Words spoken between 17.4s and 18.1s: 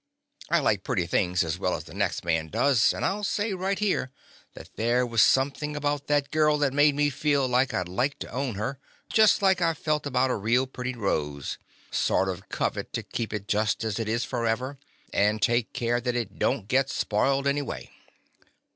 any way.